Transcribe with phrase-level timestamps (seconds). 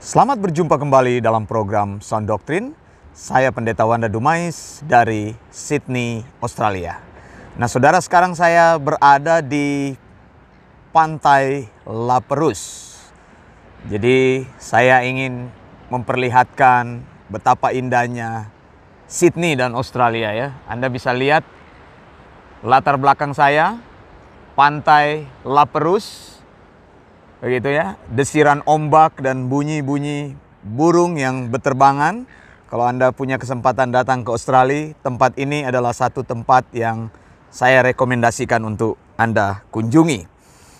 [0.00, 2.72] Selamat berjumpa kembali dalam program Sound Doctrine.
[3.12, 7.04] Saya Pendeta Wanda Dumais dari Sydney, Australia.
[7.60, 9.92] Nah, saudara, sekarang saya berada di
[10.88, 12.96] pantai La Perus.
[13.92, 15.52] Jadi, saya ingin
[15.92, 18.48] memperlihatkan betapa indahnya
[19.04, 20.48] Sydney dan Australia ya.
[20.64, 21.44] Anda bisa lihat
[22.64, 23.76] latar belakang saya,
[24.56, 26.39] pantai La Perus,
[27.40, 32.28] begitu ya, desiran ombak dan bunyi-bunyi burung yang berterbangan.
[32.68, 37.10] Kalau Anda punya kesempatan datang ke Australia, tempat ini adalah satu tempat yang
[37.50, 40.28] saya rekomendasikan untuk Anda kunjungi.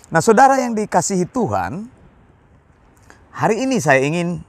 [0.07, 1.91] Nah, saudara yang dikasihi Tuhan,
[3.35, 4.39] hari ini saya ingin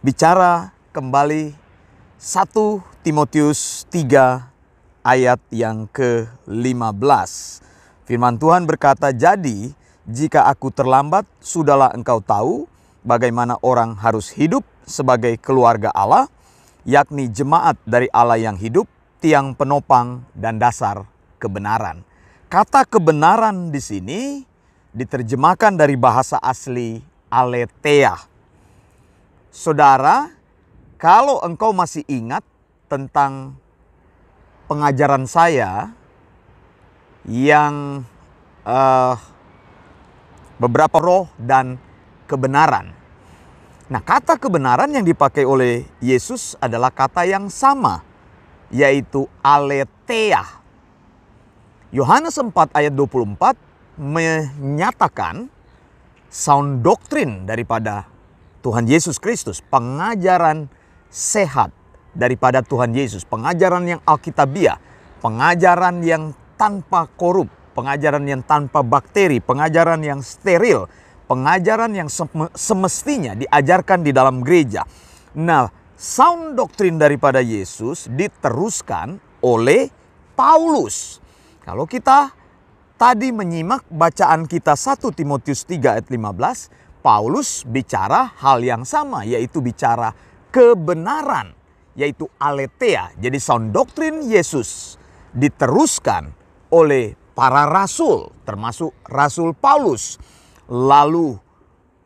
[0.00, 1.52] bicara kembali
[2.16, 4.48] 1 Timotius 3
[5.04, 7.30] ayat yang ke-15.
[8.08, 9.76] Firman Tuhan berkata, "Jadi
[10.08, 12.64] jika aku terlambat, sudahlah engkau tahu
[13.04, 16.32] bagaimana orang harus hidup sebagai keluarga Allah,
[16.88, 18.88] yakni jemaat dari Allah yang hidup,
[19.20, 21.04] tiang penopang dan dasar
[21.36, 22.08] kebenaran."
[22.48, 24.20] Kata kebenaran di sini
[24.96, 28.16] diterjemahkan dari bahasa asli aletheia.
[29.52, 30.32] Saudara,
[30.96, 32.40] kalau engkau masih ingat
[32.88, 33.60] tentang
[34.72, 35.92] pengajaran saya
[37.28, 38.08] yang
[38.64, 39.20] uh,
[40.58, 41.78] beberapa roh dan
[42.26, 42.92] kebenaran.
[43.88, 48.04] Nah, kata kebenaran yang dipakai oleh Yesus adalah kata yang sama,
[48.68, 50.44] yaitu aletheia.
[51.88, 53.56] Yohanes 4 ayat 24
[53.96, 55.48] menyatakan
[56.28, 58.04] sound doktrin daripada
[58.60, 60.68] Tuhan Yesus Kristus, pengajaran
[61.08, 61.72] sehat
[62.12, 64.76] daripada Tuhan Yesus, pengajaran yang alkitabiah,
[65.24, 67.48] pengajaran yang tanpa korup,
[67.78, 70.90] pengajaran yang tanpa bakteri, pengajaran yang steril,
[71.30, 72.10] pengajaran yang
[72.58, 74.82] semestinya diajarkan di dalam gereja.
[75.38, 79.86] Nah, sound doktrin daripada Yesus diteruskan oleh
[80.34, 81.22] Paulus.
[81.62, 82.34] Kalau kita
[82.98, 89.62] tadi menyimak bacaan kita 1 Timotius 3 ayat 15, Paulus bicara hal yang sama yaitu
[89.62, 90.10] bicara
[90.50, 91.54] kebenaran
[91.94, 93.14] yaitu aletheia.
[93.18, 94.98] Jadi sound doktrin Yesus
[95.34, 96.30] diteruskan
[96.70, 100.18] oleh para rasul, termasuk Rasul Paulus.
[100.66, 101.38] Lalu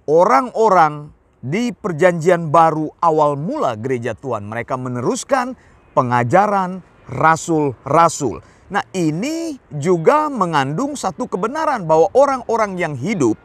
[0.05, 1.09] orang-orang
[1.41, 5.57] di perjanjian baru awal mula gereja Tuhan, mereka meneruskan
[5.97, 8.45] pengajaran rasul-rasul.
[8.69, 13.41] Nah, ini juga mengandung satu kebenaran bahwa orang-orang yang hidup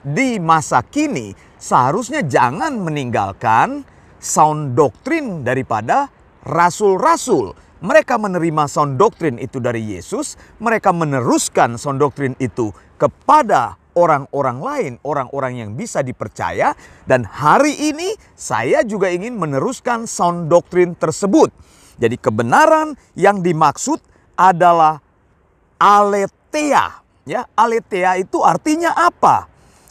[0.00, 3.84] di masa kini seharusnya jangan meninggalkan
[4.16, 6.08] sound doktrin daripada
[6.48, 14.58] rasul-rasul mereka menerima sound doktrin itu dari Yesus, mereka meneruskan sound doktrin itu kepada orang-orang
[14.60, 16.76] lain, orang-orang yang bisa dipercaya
[17.08, 21.48] dan hari ini saya juga ingin meneruskan sound doktrin tersebut.
[21.96, 24.04] Jadi kebenaran yang dimaksud
[24.36, 25.00] adalah
[25.80, 27.00] aletheia.
[27.26, 29.48] Ya, aletheia itu artinya apa?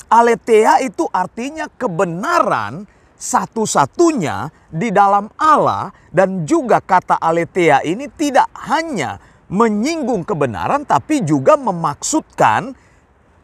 [0.07, 2.85] Aletheia itu artinya kebenaran
[3.25, 9.17] satu-satunya di dalam Allah dan juga kata aletheia ini tidak hanya
[9.49, 12.77] menyinggung kebenaran tapi juga memaksudkan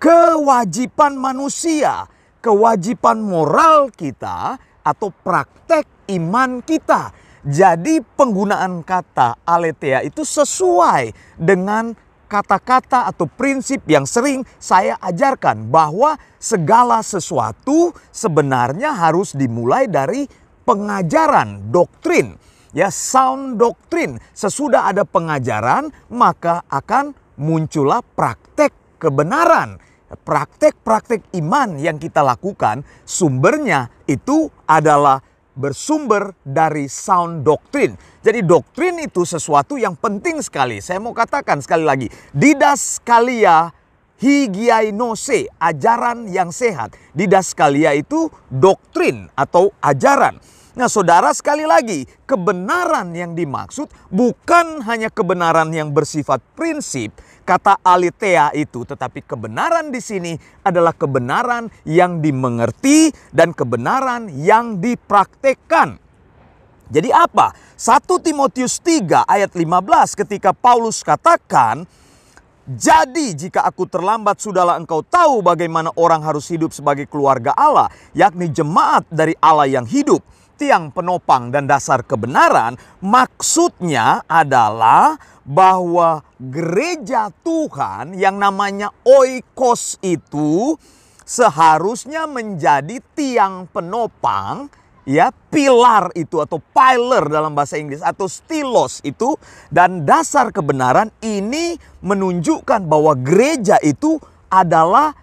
[0.02, 2.06] kewajiban manusia,
[2.42, 7.14] kewajiban moral kita atau praktek iman kita.
[7.42, 11.98] Jadi penggunaan kata aletheia itu sesuai dengan
[12.32, 20.24] kata-kata atau prinsip yang sering saya ajarkan bahwa segala sesuatu sebenarnya harus dimulai dari
[20.64, 22.40] pengajaran doktrin.
[22.72, 24.16] Ya sound doktrin.
[24.32, 29.76] Sesudah ada pengajaran maka akan muncullah praktek kebenaran.
[30.12, 35.24] Praktek-praktek iman yang kita lakukan sumbernya itu adalah
[35.56, 37.96] bersumber dari sound doktrin.
[38.22, 40.80] Jadi doktrin itu sesuatu yang penting sekali.
[40.80, 43.74] Saya mau katakan sekali lagi, didaskalia
[44.22, 46.94] higiainose, ajaran yang sehat.
[47.18, 50.38] Didaskalia itu doktrin atau ajaran.
[50.72, 57.12] Nah saudara sekali lagi, kebenaran yang dimaksud bukan hanya kebenaran yang bersifat prinsip,
[57.52, 66.00] kata alitea itu, tetapi kebenaran di sini adalah kebenaran yang dimengerti dan kebenaran yang dipraktekkan.
[66.88, 67.52] Jadi apa?
[67.76, 71.84] 1 Timotius 3 ayat 15 ketika Paulus katakan,
[72.72, 78.48] jadi jika aku terlambat sudahlah engkau tahu bagaimana orang harus hidup sebagai keluarga Allah, yakni
[78.48, 80.24] jemaat dari Allah yang hidup
[80.62, 90.78] tiang penopang dan dasar kebenaran, maksudnya adalah bahwa gereja Tuhan yang namanya oikos itu
[91.26, 94.70] seharusnya menjadi tiang penopang
[95.02, 99.34] ya pilar itu atau pilar dalam bahasa Inggris atau stilos itu.
[99.74, 101.74] Dan dasar kebenaran ini
[102.06, 104.22] menunjukkan bahwa gereja itu
[104.54, 105.18] adalah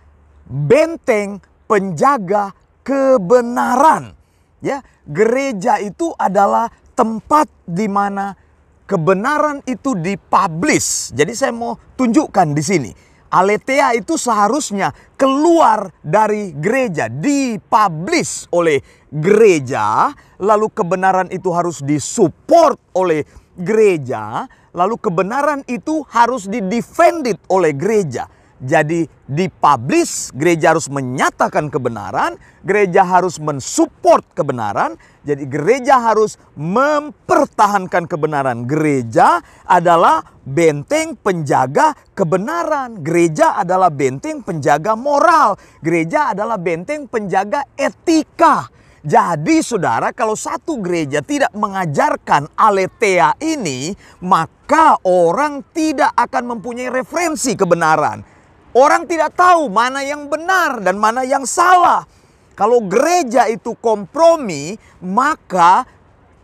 [0.51, 1.39] benteng
[1.71, 2.51] penjaga
[2.83, 4.18] kebenaran
[4.65, 8.35] ya gereja itu adalah tempat di mana
[8.89, 12.91] kebenaran itu dipublish jadi saya mau tunjukkan di sini
[13.29, 18.81] Aletheia itu seharusnya keluar dari gereja, dipublish oleh
[19.13, 20.09] gereja,
[20.41, 23.29] lalu kebenaran itu harus disupport oleh
[23.61, 28.33] gereja, lalu kebenaran itu harus didefended oleh gereja.
[28.59, 32.35] Jadi dipublish, gereja harus menyatakan kebenaran,
[32.67, 38.67] gereja harus mensupport kebenaran, jadi gereja harus mempertahankan kebenaran.
[38.67, 42.99] Gereja adalah benteng penjaga kebenaran.
[42.99, 45.55] Gereja adalah benteng penjaga moral.
[45.79, 48.67] Gereja adalah benteng penjaga etika.
[49.07, 57.55] Jadi saudara kalau satu gereja tidak mengajarkan aletheia ini, maka orang tidak akan mempunyai referensi
[57.55, 58.38] kebenaran.
[58.79, 62.07] Orang tidak tahu mana yang benar dan mana yang salah.
[62.55, 65.83] Kalau gereja itu kompromi, maka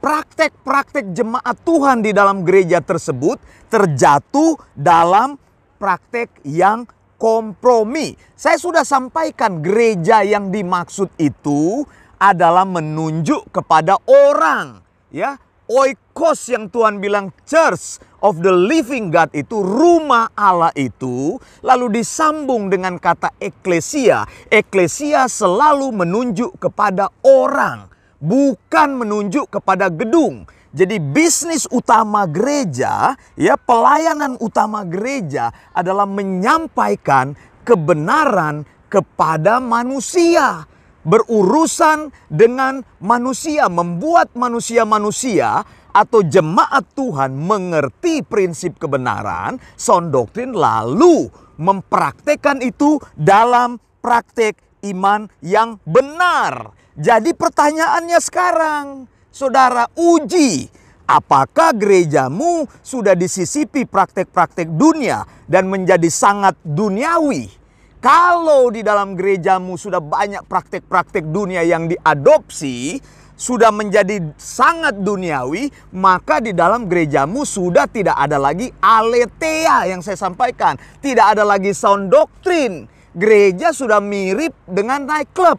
[0.03, 3.39] praktek-praktek jemaat Tuhan di dalam gereja tersebut
[3.71, 5.39] terjatuh dalam
[5.79, 6.91] praktek yang
[7.23, 8.19] kompromi.
[8.35, 11.87] Saya sudah sampaikan gereja yang dimaksud itu
[12.19, 14.83] adalah menunjuk kepada orang,
[15.15, 15.39] ya.
[15.65, 22.69] Oikos yang Tuhan bilang church of the living God itu rumah Allah itu lalu disambung
[22.69, 24.29] dengan kata eklesia.
[24.53, 27.89] Eklesia selalu menunjuk kepada orang,
[28.21, 30.45] bukan menunjuk kepada gedung.
[30.77, 37.33] Jadi bisnis utama gereja, ya pelayanan utama gereja adalah menyampaikan
[37.65, 40.69] kebenaran kepada manusia
[41.05, 45.63] berurusan dengan manusia, membuat manusia-manusia
[45.95, 51.31] atau jemaat Tuhan mengerti prinsip kebenaran, sound doktrin lalu
[51.61, 54.59] mempraktekkan itu dalam praktek
[54.91, 56.75] iman yang benar.
[56.99, 58.87] Jadi pertanyaannya sekarang,
[59.31, 60.67] saudara uji
[61.07, 67.64] apakah gerejamu sudah disisipi praktek-praktek dunia dan menjadi sangat duniawi?
[68.05, 73.01] Kalau di dalam gerejamu sudah banyak praktek-praktek dunia yang diadopsi,
[73.33, 80.21] sudah menjadi sangat duniawi, maka di dalam gerejamu sudah tidak ada lagi aletheia yang saya
[80.21, 80.77] sampaikan.
[81.01, 82.85] Tidak ada lagi sound doktrin.
[83.17, 85.57] Gereja sudah mirip dengan nightclub.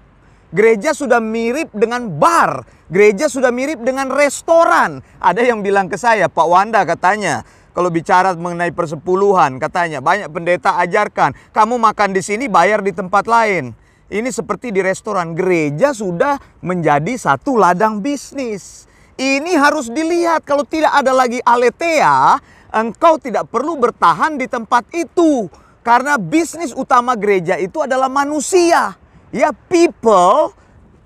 [0.53, 2.61] Gereja sudah mirip dengan bar.
[2.93, 5.01] Gereja sudah mirip dengan restoran.
[5.17, 7.41] Ada yang bilang ke saya, Pak Wanda katanya,
[7.75, 13.27] kalau bicara mengenai persepuluhan, katanya banyak pendeta ajarkan, kamu makan di sini bayar di tempat
[13.27, 13.75] lain.
[14.07, 18.87] Ini seperti di restoran, gereja sudah menjadi satu ladang bisnis.
[19.19, 22.39] Ini harus dilihat kalau tidak ada lagi aletheia,
[22.71, 25.51] engkau tidak perlu bertahan di tempat itu.
[25.83, 28.95] Karena bisnis utama gereja itu adalah manusia.
[29.35, 30.55] Ya people,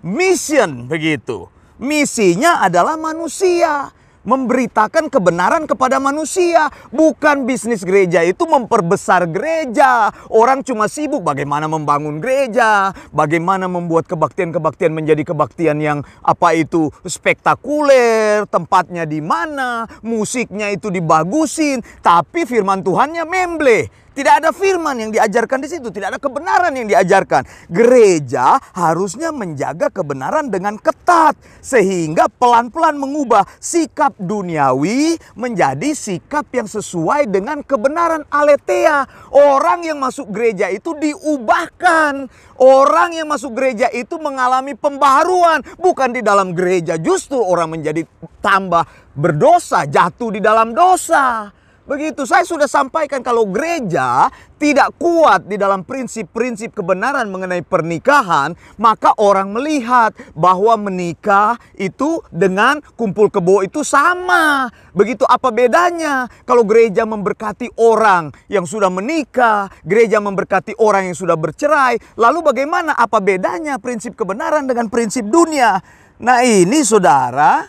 [0.06, 1.50] mission begitu.
[1.82, 3.90] Misinya adalah manusia
[4.24, 6.72] memberitakan kebenaran kepada manusia.
[6.92, 10.12] Bukan bisnis gereja itu memperbesar gereja.
[10.32, 18.48] Orang cuma sibuk bagaimana membangun gereja, bagaimana membuat kebaktian-kebaktian menjadi kebaktian yang apa itu spektakuler,
[18.50, 24.09] tempatnya di mana, musiknya itu dibagusin, tapi firman Tuhannya memble.
[24.20, 27.48] Tidak ada firman yang diajarkan di situ, tidak ada kebenaran yang diajarkan.
[27.72, 37.32] Gereja harusnya menjaga kebenaran dengan ketat sehingga pelan-pelan mengubah sikap duniawi menjadi sikap yang sesuai
[37.32, 39.08] dengan kebenaran aletheia.
[39.32, 42.28] Orang yang masuk gereja itu diubahkan.
[42.60, 47.00] Orang yang masuk gereja itu mengalami pembaharuan, bukan di dalam gereja.
[47.00, 48.04] Justru orang menjadi
[48.44, 48.84] tambah
[49.16, 51.56] berdosa, jatuh di dalam dosa.
[51.90, 54.30] Begitu saya sudah sampaikan kalau gereja
[54.62, 62.78] tidak kuat di dalam prinsip-prinsip kebenaran mengenai pernikahan, maka orang melihat bahwa menikah itu dengan
[62.94, 64.70] kumpul kebo itu sama.
[64.94, 66.30] Begitu apa bedanya?
[66.46, 72.94] Kalau gereja memberkati orang yang sudah menikah, gereja memberkati orang yang sudah bercerai, lalu bagaimana
[72.94, 75.82] apa bedanya prinsip kebenaran dengan prinsip dunia?
[76.22, 77.66] Nah, ini saudara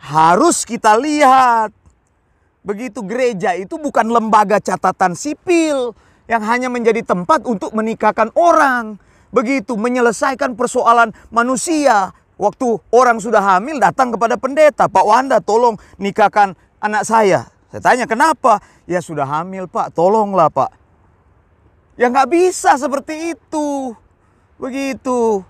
[0.00, 1.79] harus kita lihat
[2.60, 5.96] Begitu gereja itu bukan lembaga catatan sipil
[6.28, 9.00] yang hanya menjadi tempat untuk menikahkan orang.
[9.32, 12.12] Begitu menyelesaikan persoalan manusia.
[12.40, 17.52] Waktu orang sudah hamil datang kepada pendeta, Pak Wanda tolong nikahkan anak saya.
[17.68, 18.58] Saya tanya kenapa?
[18.88, 20.72] Ya sudah hamil Pak, tolonglah Pak.
[22.00, 23.92] Ya nggak bisa seperti itu.
[24.56, 25.44] Begitu.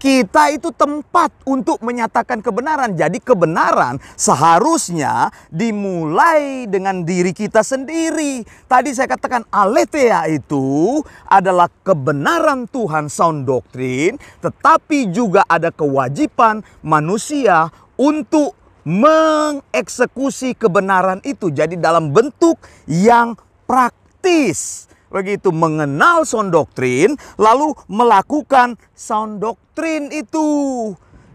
[0.00, 2.96] Kita itu tempat untuk menyatakan kebenaran.
[2.96, 8.40] Jadi kebenaran seharusnya dimulai dengan diri kita sendiri.
[8.64, 17.68] Tadi saya katakan aletheia itu adalah kebenaran Tuhan sound doctrine, tetapi juga ada kewajiban manusia
[18.00, 18.56] untuk
[18.88, 21.52] mengeksekusi kebenaran itu.
[21.52, 22.56] Jadi dalam bentuk
[22.88, 23.36] yang
[23.68, 30.48] praktis begitu mengenal sound doktrin lalu melakukan sound doktrin itu.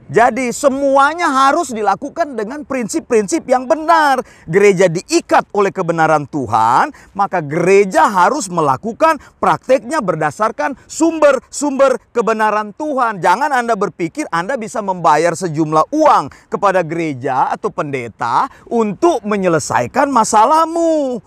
[0.05, 4.21] Jadi semuanya harus dilakukan dengan prinsip-prinsip yang benar.
[4.45, 13.17] Gereja diikat oleh kebenaran Tuhan, maka gereja harus melakukan prakteknya berdasarkan sumber-sumber kebenaran Tuhan.
[13.17, 21.17] Jangan Anda berpikir Anda bisa membayar sejumlah uang kepada gereja atau pendeta untuk menyelesaikan masalahmu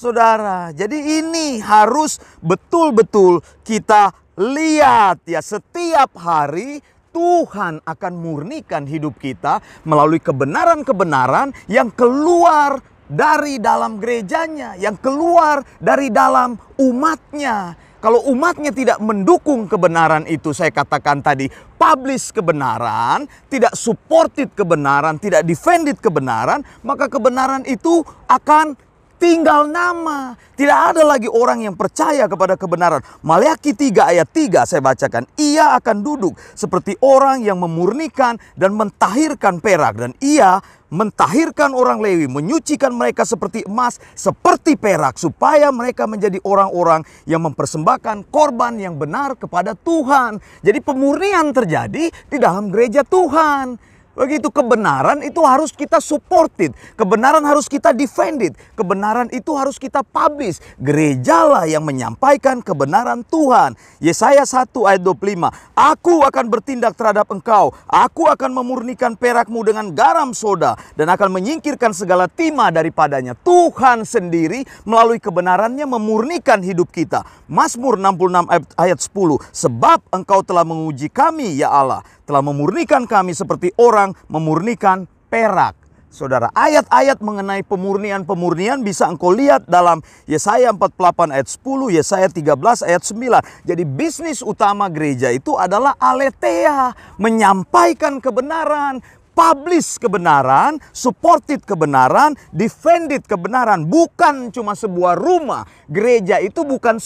[0.00, 0.72] saudara.
[0.72, 6.80] Jadi ini harus betul-betul kita lihat ya setiap hari
[7.12, 12.80] Tuhan akan murnikan hidup kita melalui kebenaran-kebenaran yang keluar
[13.10, 17.74] dari dalam gerejanya, yang keluar dari dalam umatnya.
[18.00, 25.44] Kalau umatnya tidak mendukung kebenaran itu, saya katakan tadi, publish kebenaran, tidak supported kebenaran, tidak
[25.44, 28.72] defended kebenaran, maka kebenaran itu akan
[29.20, 30.34] tinggal nama.
[30.56, 33.04] Tidak ada lagi orang yang percaya kepada kebenaran.
[33.20, 35.28] Maliaki 3 ayat 3 saya bacakan.
[35.36, 40.00] Ia akan duduk seperti orang yang memurnikan dan mentahirkan perak.
[40.00, 40.60] Dan ia
[40.90, 48.26] mentahirkan orang Lewi, menyucikan mereka seperti emas, seperti perak, supaya mereka menjadi orang-orang yang mempersembahkan
[48.28, 50.42] korban yang benar kepada Tuhan.
[50.66, 53.89] Jadi pemurnian terjadi di dalam gereja Tuhan.
[54.20, 56.76] Begitu kebenaran itu harus kita supported.
[56.92, 58.52] Kebenaran harus kita defended.
[58.76, 60.60] Kebenaran itu harus kita publish.
[60.76, 63.80] Gerejalah yang menyampaikan kebenaran Tuhan.
[63.96, 65.48] Yesaya 1 ayat 25.
[65.72, 67.72] Aku akan bertindak terhadap engkau.
[67.88, 70.76] Aku akan memurnikan perakmu dengan garam soda.
[71.00, 73.32] Dan akan menyingkirkan segala timah daripadanya.
[73.40, 77.24] Tuhan sendiri melalui kebenarannya memurnikan hidup kita.
[77.48, 79.40] Mazmur 66 ayat 10.
[79.48, 85.80] Sebab engkau telah menguji kami ya Allah telah memurnikan kami seperti orang memurnikan perak.
[86.10, 93.02] Saudara, ayat-ayat mengenai pemurnian-pemurnian bisa engkau lihat dalam Yesaya 48 ayat 10, Yesaya 13 ayat
[93.06, 93.38] 9.
[93.62, 98.98] Jadi bisnis utama gereja itu adalah aletheia, menyampaikan kebenaran,
[99.38, 103.86] publish kebenaran, supported kebenaran, defended kebenaran.
[103.86, 105.62] Bukan cuma sebuah rumah.
[105.86, 106.98] Gereja itu bukan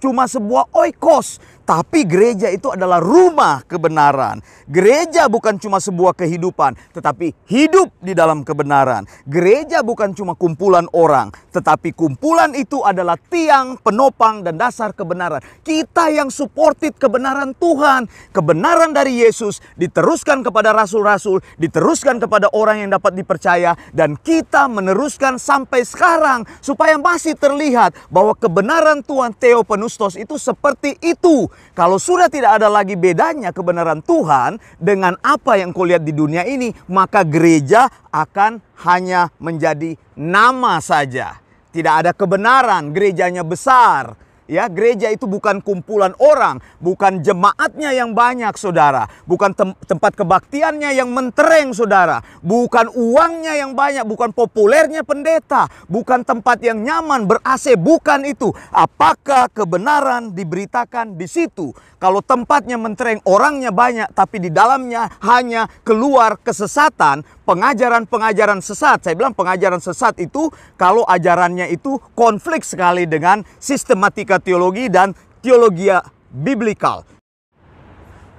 [0.00, 4.42] cuma sebuah oikos, tapi gereja itu adalah rumah kebenaran.
[4.66, 9.06] Gereja bukan cuma sebuah kehidupan, tetapi hidup di dalam kebenaran.
[9.30, 15.38] Gereja bukan cuma kumpulan orang, tetapi kumpulan itu adalah tiang, penopang, dan dasar kebenaran.
[15.62, 22.90] Kita yang supported kebenaran Tuhan, kebenaran dari Yesus diteruskan kepada rasul-rasul, diteruskan kepada orang yang
[22.98, 30.34] dapat dipercaya, dan kita meneruskan sampai sekarang supaya masih terlihat bahwa kebenaran Tuhan Theopenustos itu
[30.34, 36.02] seperti itu kalau sudah tidak ada lagi bedanya kebenaran Tuhan dengan apa yang kau lihat
[36.02, 41.38] di dunia ini, maka gereja akan hanya menjadi nama saja.
[41.70, 44.18] Tidak ada kebenaran, gerejanya besar,
[44.50, 49.06] Ya, gereja itu bukan kumpulan orang, bukan jemaatnya yang banyak, saudara.
[49.22, 52.18] Bukan tem tempat kebaktiannya yang mentereng, saudara.
[52.42, 58.50] Bukan uangnya yang banyak, bukan populernya pendeta, bukan tempat yang nyaman, ber-AC, bukan itu.
[58.74, 61.70] Apakah kebenaran diberitakan di situ?
[62.00, 69.04] Kalau tempatnya mentereng, orangnya banyak, tapi di dalamnya hanya keluar kesesatan, pengajaran-pengajaran sesat.
[69.04, 70.48] Saya bilang pengajaran sesat itu
[70.80, 75.92] kalau ajarannya itu konflik sekali dengan sistematika teologi dan teologi
[76.32, 77.04] biblikal.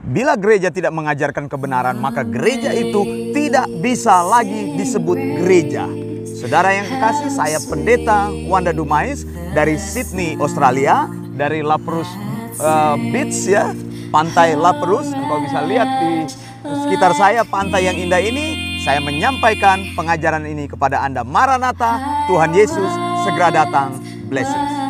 [0.01, 5.85] Bila gereja tidak mengajarkan kebenaran, maka gereja itu tidak bisa lagi disebut gereja.
[6.25, 9.21] Saudara yang kekasih, saya pendeta Wanda Dumais
[9.53, 11.05] dari Sydney, Australia,
[11.37, 12.09] dari Lapros
[12.57, 13.77] uh, Beach ya,
[14.09, 15.13] pantai Lapros.
[15.13, 16.25] Engkau bisa lihat di
[16.65, 21.21] sekitar saya pantai yang indah ini saya menyampaikan pengajaran ini kepada Anda.
[21.21, 22.89] Maranatha, Tuhan Yesus
[23.21, 24.01] segera datang.
[24.25, 24.81] Blessings.